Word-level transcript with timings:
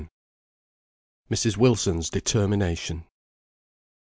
MRS. 1.29 1.55
WILSON'S 1.57 2.09
DETERMINATION. 2.09 3.05